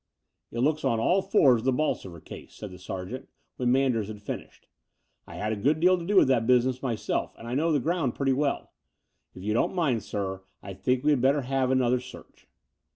"It 0.51 0.61
looks 0.61 0.83
on 0.83 0.99
all 0.99 1.21
fours 1.21 1.57
with 1.57 1.65
the 1.65 1.71
Bolsover 1.73 2.19
case," 2.19 2.55
said 2.55 2.71
the 2.71 2.79
sergeant, 2.79 3.29
when 3.57 3.71
Manders 3.71 4.07
had 4.07 4.19
finished. 4.19 4.67
I 5.27 5.35
had 5.35 5.53
a 5.53 5.55
good 5.55 5.79
deal 5.79 5.95
to 5.95 6.03
do 6.03 6.15
with 6.15 6.27
that 6.27 6.47
business 6.47 6.81
myself, 6.81 7.35
and 7.37 7.55
know 7.55 7.71
the 7.71 7.79
ground 7.79 8.15
pretty 8.15 8.33
well. 8.33 8.71
If 9.35 9.43
you 9.43 9.53
don't 9.53 9.75
mind, 9.75 10.01
sir, 10.01 10.41
I 10.63 10.73
think 10.73 11.03
we 11.03 11.11
had 11.11 11.21
better 11.21 11.41
have 11.43 11.69
another 11.69 11.99
search." 11.99 12.47